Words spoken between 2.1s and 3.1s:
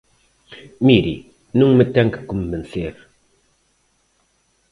que convencer.